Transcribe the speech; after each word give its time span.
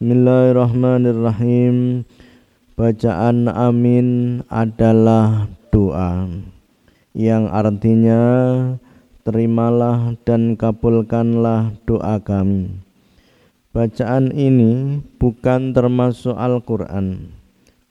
Bismillahirrahmanirrahim. 0.00 2.08
Bacaan 2.72 3.52
amin 3.52 4.40
adalah 4.48 5.44
doa 5.68 6.24
yang 7.12 7.44
artinya 7.52 8.24
terimalah 9.28 10.16
dan 10.24 10.56
kabulkanlah 10.56 11.76
doa 11.84 12.16
kami. 12.16 12.80
Bacaan 13.76 14.32
ini 14.32 15.04
bukan 15.20 15.76
termasuk 15.76 16.32
Al-Quran. 16.32 17.36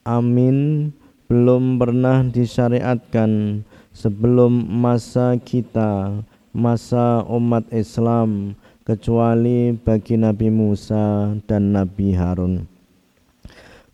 Amin 0.01 0.89
belum 1.29 1.77
pernah 1.77 2.25
disyariatkan 2.25 3.61
sebelum 3.93 4.65
masa 4.65 5.37
kita, 5.37 6.25
masa 6.57 7.21
umat 7.29 7.69
Islam, 7.69 8.57
kecuali 8.89 9.77
bagi 9.77 10.17
Nabi 10.17 10.49
Musa 10.49 11.37
dan 11.45 11.77
Nabi 11.77 12.09
Harun. 12.17 12.65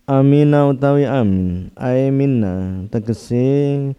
Amina 0.07 0.71
utawi 0.71 1.03
amin, 1.03 1.67
ay 1.75 2.15
minna 2.15 2.87
tegese 2.87 3.91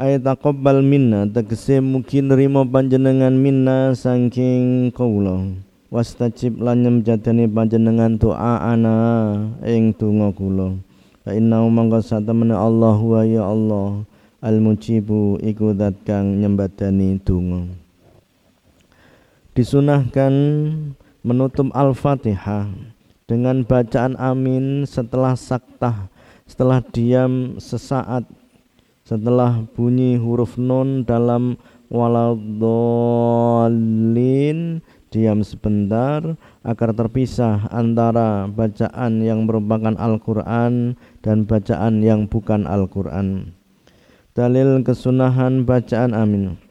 ay 0.00 0.16
taqabbal 0.16 0.80
minna 0.80 1.28
tegese 1.28 1.84
mungkin 1.84 2.32
nerima 2.32 2.64
panjenengan 2.64 3.36
minna 3.36 3.92
saking 3.92 4.88
kawula. 4.96 5.52
Wastajib 5.92 6.64
lan 6.64 6.80
nyemjadani 6.80 7.44
panjenengan 7.52 8.16
doa 8.16 8.56
ana 8.72 8.96
ing 9.68 9.92
donga 9.92 10.32
kula. 10.32 10.80
Fa 11.28 11.36
inna 11.36 11.60
mangka 11.68 12.00
satemene 12.00 12.56
Allah 12.56 12.96
wa 12.96 13.20
ya 13.20 13.44
Allah 13.44 14.08
al 14.40 14.64
mujibu 14.64 15.36
iku 15.44 15.76
zat 15.76 15.92
kang 16.08 16.40
nyembadani 16.40 17.20
donga 17.20 17.89
disunahkan 19.54 20.32
menutup 21.20 21.68
al-fatihah 21.74 22.70
dengan 23.28 23.62
bacaan 23.66 24.18
amin 24.18 24.86
setelah 24.88 25.34
saktah 25.38 26.10
setelah 26.50 26.82
diam 26.90 27.58
sesaat 27.62 28.26
setelah 29.06 29.62
bunyi 29.74 30.14
huruf 30.18 30.58
nun 30.58 31.02
dalam 31.06 31.58
waladhalin 31.90 32.50
diam 35.10 35.42
sebentar 35.42 36.38
agar 36.62 36.94
terpisah 36.94 37.66
antara 37.74 38.46
bacaan 38.46 39.18
yang 39.18 39.44
merupakan 39.44 39.98
Al-Quran 39.98 40.94
dan 41.26 41.44
bacaan 41.44 41.98
yang 42.00 42.30
bukan 42.30 42.64
Al-Quran. 42.70 43.50
Dalil 44.38 44.86
kesunahan 44.86 45.66
bacaan 45.66 46.14
amin. 46.14 46.69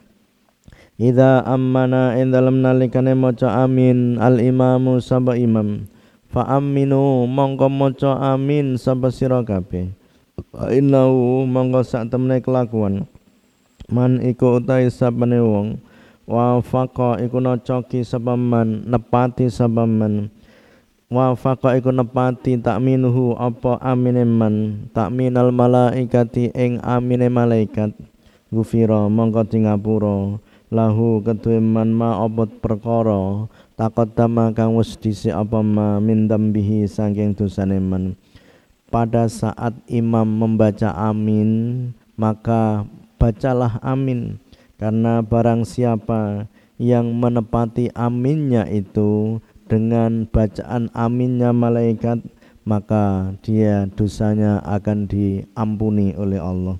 Ida 0.99 1.47
ammana 1.47 2.19
in 2.19 2.35
dalam 2.35 2.59
nalikane 2.59 3.15
maca 3.15 3.63
amin 3.63 4.19
al 4.19 4.43
imamu 4.43 4.99
sapa 4.99 5.39
imam. 5.39 5.87
Fa 6.27 6.59
aminu 6.59 7.23
mongko 7.23 7.71
maca 7.71 8.19
amin 8.35 8.75
sapa 8.75 9.07
sira 9.07 9.39
kabeh. 9.39 9.95
Innahu 10.75 11.47
mongko 11.47 11.87
sak 11.87 12.11
temene 12.11 12.43
kelakuan. 12.43 13.07
Man 13.87 14.19
iku 14.19 14.59
utai 14.59 14.91
sapane 14.91 15.39
wong 15.39 15.79
wa 16.27 16.59
faqa 16.59 17.15
iku 17.23 17.39
nocoki 17.39 18.03
sapa 18.03 18.35
man 18.35 18.83
nepati 18.83 19.47
sapa 19.47 19.87
man. 19.87 20.27
Wa 21.07 21.31
faqa 21.31 21.79
iku 21.79 21.95
nepati 21.95 22.59
takminuhu 22.59 23.39
apa 23.39 23.79
amine 23.79 24.27
man 24.27 24.83
takminal 24.91 25.55
malaikati 25.55 26.51
ing 26.51 26.83
amine 26.83 27.31
malaikat. 27.31 27.95
Gufira 28.51 29.07
mongko 29.07 29.47
tingapura 29.47 30.43
lahu 30.69 31.21
ketuwe 31.25 31.57
man 31.57 31.89
ma 31.93 32.21
apa 32.21 32.45
perkara 32.45 33.49
taqaddama 33.73 34.53
kang 34.53 34.77
wis 34.77 34.93
dhisik 34.97 35.33
apa 35.33 35.65
ma 35.65 35.97
min 35.97 36.29
dambihi 36.29 36.85
saking 36.85 37.33
dosane 37.33 37.81
man 37.81 38.13
pada 38.93 39.25
saat 39.29 39.73
imam 39.89 40.25
membaca 40.25 40.93
amin 40.93 41.91
maka 42.13 42.85
bacalah 43.17 43.81
amin 43.81 44.37
karena 44.77 45.25
barang 45.25 45.65
siapa 45.65 46.45
yang 46.79 47.11
menepati 47.11 47.91
aminnya 47.91 48.63
itu 48.69 49.43
dengan 49.67 50.23
bacaan 50.25 50.87
aminnya 50.95 51.51
malaikat 51.51 52.23
maka 52.69 53.33
dia 53.41 53.89
dosanya 53.97 54.61
akan 54.61 55.09
diampuni 55.09 56.13
oleh 56.13 56.37
Allah. 56.37 56.77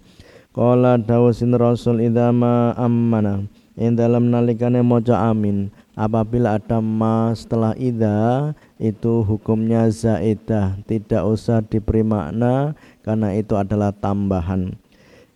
Qala 0.49 0.97
dawusin 0.97 1.53
Rasul 1.53 2.09
idama 2.09 2.73
ammana. 2.73 3.45
In 3.77 3.93
dalam 3.93 4.33
nalikane 4.33 4.81
maca 4.81 5.29
amin. 5.29 5.69
Apabila 5.93 6.57
ada 6.57 6.81
ma 6.81 7.29
setelah 7.37 7.77
ida 7.77 8.51
itu 8.81 9.21
hukumnya 9.21 9.85
zaidah. 9.93 10.73
Tidak 10.89 11.21
usah 11.21 11.61
diberi 11.61 12.01
makna 12.01 12.73
karena 13.05 13.37
itu 13.37 13.53
adalah 13.53 13.93
tambahan. 13.93 14.73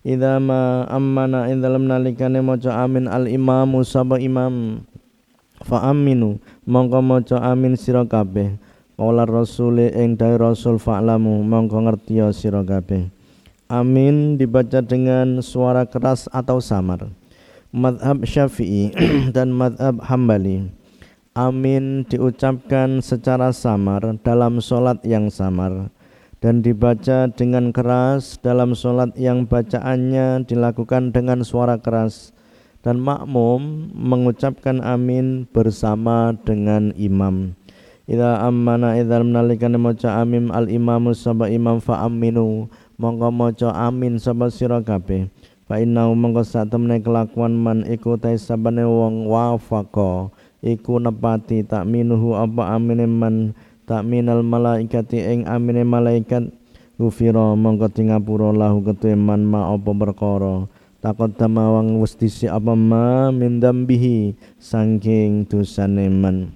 Idza 0.02 0.42
ma 0.42 0.90
ammana 0.90 1.46
in 1.54 1.62
dalam 1.62 1.86
nalikane 1.86 2.42
maca 2.42 2.82
amin 2.82 3.06
al 3.06 3.30
imamu 3.30 3.86
sapa 3.86 4.18
imam? 4.18 4.82
Fa 5.62 5.94
aminu 5.94 6.42
mongko 6.66 7.00
maca 7.06 7.38
amin 7.54 7.78
sira 7.78 8.02
kabeh. 8.02 8.58
Rasul 8.98 9.94
ing 9.94 10.18
dai 10.18 10.42
Rasul 10.42 10.82
fa'lamu 10.82 11.46
mongko 11.46 11.86
ngerti 11.86 12.18
sira 12.34 12.66
Amin 13.74 14.38
dibaca 14.38 14.86
dengan 14.86 15.42
suara 15.42 15.90
keras 15.90 16.30
atau 16.30 16.62
samar. 16.62 17.10
Madhab 17.74 18.22
Syafi'i 18.22 18.94
dan 19.36 19.50
madhab 19.50 19.98
Hambali. 19.98 20.70
Amin 21.34 22.06
diucapkan 22.06 23.02
secara 23.02 23.50
samar 23.50 24.22
dalam 24.22 24.62
solat 24.62 25.02
yang 25.02 25.34
samar. 25.34 25.90
Dan 26.38 26.62
dibaca 26.62 27.26
dengan 27.34 27.74
keras 27.74 28.38
dalam 28.46 28.78
solat 28.78 29.18
yang 29.18 29.50
bacaannya 29.50 30.46
dilakukan 30.46 31.10
dengan 31.10 31.42
suara 31.42 31.82
keras. 31.82 32.30
Dan 32.86 33.02
makmum 33.02 33.90
mengucapkan 33.90 34.86
amin 34.86 35.50
bersama 35.50 36.38
dengan 36.46 36.94
imam. 36.94 37.58
Ida 38.06 38.44
ammana 38.44 39.00
idza 39.00 39.24
menalikan 39.24 39.80
maca 39.80 40.20
amin 40.20 40.52
al 40.52 40.68
imamu 40.68 41.16
saba 41.16 41.48
imam 41.48 41.80
fa 41.80 42.04
aminu 42.04 42.68
mongko 42.98 43.30
maca 43.34 43.70
amin 43.74 44.18
saba 44.22 44.50
sira 44.54 44.82
kabeh. 44.82 45.30
Fa 45.64 45.80
inna 45.80 46.12
mongko 46.12 46.44
sak 46.44 46.70
temene 46.70 47.00
kelakuan 47.00 47.56
man 47.56 47.88
iku 47.88 48.20
sabane 48.36 48.84
wong 48.84 49.26
wafaqa 49.32 50.28
iku 50.60 51.00
nepati 51.00 51.64
tak 51.64 51.88
minuhu 51.88 52.36
apa 52.36 52.76
amine 52.76 53.08
man 53.08 53.56
tak 53.84 54.04
minal 54.08 54.44
malaikati 54.44 55.24
ing 55.24 55.48
amine 55.48 55.88
malaikat. 55.88 56.52
Ufira 57.02 57.58
mongko 57.58 57.90
tingapura 57.90 58.54
lahu 58.54 58.86
ketuwe 58.86 59.18
man 59.18 59.44
ma 59.44 59.74
apa 59.74 59.92
perkara. 59.92 60.70
Takut 61.04 61.36
tamawang 61.36 62.00
wis 62.00 62.16
apa 62.48 62.80
ma 62.80 63.28
min 63.34 63.60
dambihi 63.60 64.40
saking 64.56 65.44
dosane 65.50 66.08
man. 66.08 66.56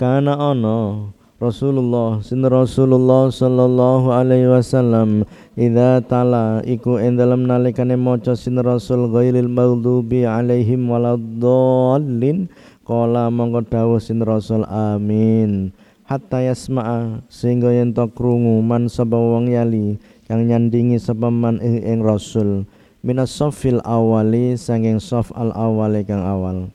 Kana 0.00 0.36
ana 0.40 1.10
Rasulullah 1.36 2.24
sin 2.24 2.40
Rasulullah 2.48 3.28
sallallahu 3.28 4.08
alaihi 4.08 4.48
wasallam 4.48 5.28
idza 5.52 6.00
tala 6.08 6.64
iku 6.64 6.96
ing 6.96 7.20
dalem 7.20 7.44
nalikane 7.44 7.92
maca 7.92 8.32
sin 8.32 8.56
Rasul 8.56 9.12
ghairil 9.12 9.44
maghdubi 9.44 10.24
alaihim 10.24 10.88
waladdallin 10.88 12.48
qala 12.88 13.28
mongko 13.28 13.68
dawuh 13.68 14.00
sin 14.00 14.24
Rasul 14.24 14.64
amin. 14.64 15.76
Hatta 16.08 16.40
yasma'a 16.40 17.20
sehingga 17.28 17.68
yen 17.68 17.92
to 17.92 18.08
krungu 18.16 18.64
man 18.64 18.88
sapa 18.88 19.20
wong 19.20 19.52
yali 19.52 20.00
kang 20.24 20.48
nyandingi 20.48 20.96
sapa 20.96 21.28
man 21.28 21.60
ing 21.60 22.00
rasul. 22.00 22.64
Minas 23.04 23.36
safil 23.36 23.84
awali 23.84 24.56
sanging 24.56 25.04
saf 25.04 25.28
al 25.36 25.52
awali 25.52 26.00
kang 26.00 26.24
awal 26.24 26.72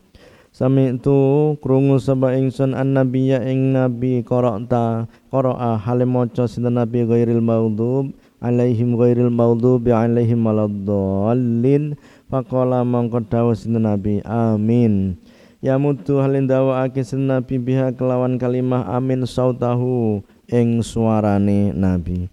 Sami 0.51 0.91
itu 0.91 1.55
krungu 1.63 1.95
sapa 1.95 2.35
ingsun 2.35 2.75
annabiyya 2.75 3.39
ing 3.47 3.71
nabi 3.71 4.19
qara'ta 4.19 5.07
qara'a 5.31 5.79
hale 5.79 6.03
maca 6.03 6.43
sinten 6.43 6.75
nabi 6.75 7.07
ghairil 7.07 7.39
maudhub 7.39 8.11
alaihim 8.43 8.99
ghairil 8.99 9.31
maudhub 9.31 9.87
alaihim 9.87 10.43
waladdallin. 10.43 11.95
Faqala 12.27 12.83
mangko 12.83 13.23
dawuh 13.23 13.55
sinten 13.55 13.87
nabi 13.87 14.19
amin. 14.27 15.15
Ya 15.63 15.79
mutu 15.79 16.19
halin 16.19 16.51
dawake 16.51 16.99
nabi 17.15 17.55
biha 17.55 17.95
kelawan 17.95 18.35
kalimah 18.35 18.91
amin 18.91 19.23
sautahu 19.23 20.19
ing 20.51 20.83
suarane 20.83 21.71
nabi. 21.71 22.27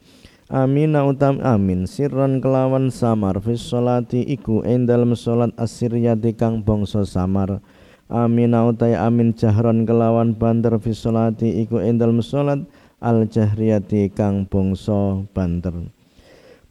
Amin 0.50 0.98
utam 0.98 1.38
amin. 1.38 1.86
Sirran 1.86 2.42
kelawan 2.42 2.90
samar 2.90 3.38
fis 3.38 3.62
salati 3.62 4.26
iku 4.26 4.66
ing 4.66 4.90
dalem 4.90 5.14
salat 5.14 5.54
asiriyati 5.54 6.34
kang 6.34 6.66
bangsa 6.66 7.06
samar 7.06 7.62
Amin 8.08 8.56
utai 8.56 8.96
amin 8.96 9.36
jahron 9.36 9.84
kelawan 9.84 10.32
banter 10.32 10.72
fis 10.80 11.04
salati 11.04 11.60
iku 11.60 11.84
ing 11.84 12.00
dalem 12.00 12.24
salat 12.24 12.64
al 13.04 13.28
jahriyati 13.28 14.08
kang 14.08 14.48
bangsa 14.48 15.28
banter. 15.36 15.92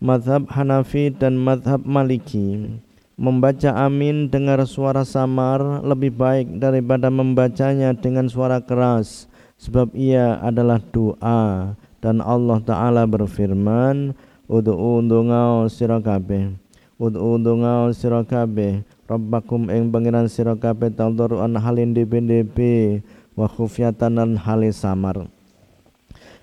Madhab 0.02 0.50
Hanafi 0.50 1.14
dan 1.14 1.38
madhab 1.38 1.86
Maliki 1.86 2.82
Membaca 3.18 3.74
amin 3.74 4.30
dengar 4.30 4.62
suara 4.70 5.02
samar 5.02 5.82
lebih 5.82 6.14
baik 6.14 6.62
daripada 6.62 7.10
membacanya 7.10 7.90
dengan 7.98 8.30
suara 8.30 8.62
keras 8.62 9.26
sebab 9.58 9.90
ia 9.98 10.38
adalah 10.38 10.78
doa 10.94 11.74
dan 11.98 12.22
Allah 12.22 12.62
taala 12.62 13.10
berfirman 13.10 14.14
ud'u 14.46 15.02
ndonga 15.02 15.66
sira 15.66 15.98
kabeh 15.98 16.54
ud'u 17.02 17.42
ndonga 17.42 17.90
sira 17.98 18.22
kabeh 18.22 18.86
rabbakum 19.08 19.72
ing 19.72 19.90
pangeran 19.90 20.28
sira 20.28 20.54
kabeh 20.54 20.92
an 21.00 21.56
halin 21.56 21.96
dipindipi 21.96 23.02
wa 23.34 23.48
khufyatan 23.48 24.20
lan 24.20 24.32
hale 24.36 24.70
samar 24.76 25.32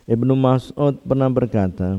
Ibnu 0.05 0.37
Mas'ud 0.37 1.01
pernah 1.01 1.33
berkata 1.33 1.97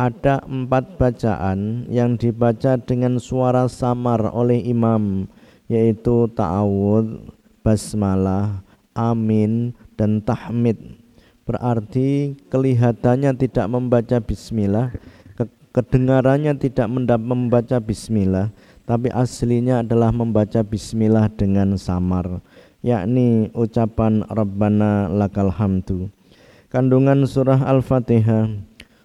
ada 0.00 0.40
empat 0.48 0.96
bacaan 0.96 1.88
yang 1.92 2.16
dibaca 2.16 2.80
dengan 2.80 3.20
suara 3.20 3.68
samar 3.68 4.32
oleh 4.32 4.60
imam 4.64 5.28
yaitu 5.70 6.26
ta'awud, 6.34 7.30
basmalah, 7.62 8.66
amin, 8.90 9.70
dan 9.94 10.18
tahmid. 10.18 10.98
Berarti 11.46 12.34
kelihatannya 12.50 13.30
tidak 13.38 13.70
membaca 13.70 14.18
bismillah, 14.18 14.90
kedengarannya 15.70 16.58
tidak 16.58 16.90
membaca 17.22 17.78
bismillah, 17.78 18.50
tapi 18.90 19.06
aslinya 19.14 19.86
adalah 19.86 20.10
membaca 20.10 20.66
bismillah 20.66 21.30
dengan 21.30 21.78
samar, 21.78 22.42
yakni 22.82 23.46
ucapan 23.54 24.26
Rabbana 24.26 25.06
lakal 25.06 25.54
hamdu. 25.54 26.10
Kandungan 26.74 27.22
surah 27.22 27.70
Al-Fatihah 27.70 28.50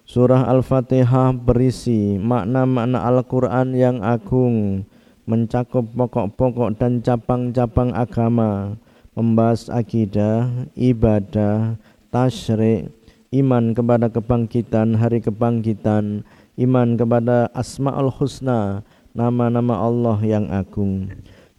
Surah 0.02 0.46
Al-Fatihah 0.50 1.34
berisi 1.38 2.18
makna-makna 2.18 2.98
Al-Quran 3.06 3.78
yang 3.78 4.02
agung, 4.02 4.82
mencakup 5.22 5.86
pokok-pokok 5.94 6.78
dan 6.78 6.98
cabang-cabang 7.02 7.94
agama, 7.94 8.74
membahas 9.14 9.70
akidah, 9.70 10.50
ibadah, 10.74 11.78
tasyrik, 12.10 12.90
iman 13.34 13.70
kepada 13.70 14.10
kebangkitan, 14.10 14.98
hari 14.98 15.22
kebangkitan, 15.22 16.26
iman 16.54 16.88
kepada 16.94 17.50
Asma'ul 17.50 18.14
Husna, 18.14 18.86
nama-nama 19.16 19.80
Allah 19.80 20.20
yang 20.20 20.52
agung. 20.52 21.08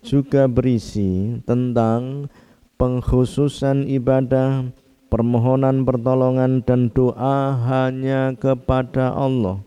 Juga 0.05 0.45
berisi 0.45 1.41
tentang 1.43 2.29
pengkhususan 2.77 3.89
ibadah, 3.89 4.69
permohonan 5.09 5.81
pertolongan 5.81 6.61
dan 6.61 6.93
doa 6.93 7.57
hanya 7.65 8.37
kepada 8.37 9.11
Allah. 9.11 9.65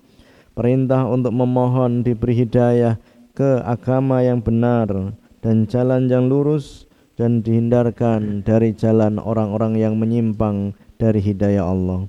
Perintah 0.54 1.10
untuk 1.10 1.34
memohon 1.34 2.06
diberi 2.06 2.46
hidayah 2.46 2.96
ke 3.34 3.58
agama 3.66 4.22
yang 4.22 4.38
benar 4.38 5.18
dan 5.42 5.66
jalan 5.66 6.06
yang 6.06 6.30
lurus 6.30 6.86
dan 7.18 7.42
dihindarkan 7.42 8.46
dari 8.46 8.70
jalan 8.72 9.18
orang-orang 9.18 9.76
yang 9.76 9.98
menyimpang 9.98 10.72
dari 10.96 11.20
hidayah 11.20 11.66
Allah 11.66 12.06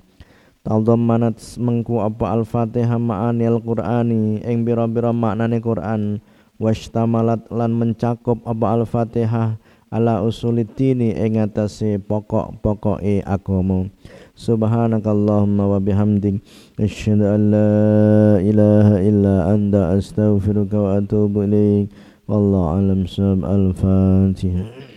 tadammanat 0.62 1.38
mengku 1.58 1.98
apa 1.98 2.34
al-fatihah 2.38 2.98
ma'ani 2.98 3.50
al-qur'ani 3.50 4.42
ing 4.46 4.62
bira-bira 4.62 5.10
maknane 5.10 5.58
Quran. 5.58 6.22
Washtamalat 6.62 7.50
lan 7.50 7.74
mencakup 7.74 8.38
apa 8.46 8.66
al-fatihah 8.78 9.58
ala 9.90 10.22
usulitini 10.22 11.10
ing 11.12 11.42
atase 11.42 11.98
pokok-pokoke 11.98 13.20
agama 13.26 13.90
subhanakallahumma 14.38 15.68
wa 15.68 15.76
bihamdik 15.82 16.40
asyhadu 16.80 17.28
an 17.28 17.40
la 17.52 17.70
ilaha 18.40 18.96
illa 19.04 19.52
anta 19.52 19.92
astaghfiruka 19.98 20.78
wa 20.78 20.90
atubu 21.02 21.44
ilaik. 21.44 21.92
Wallahu 22.30 22.78
alam 22.78 23.02
al-fatihah 23.42 24.91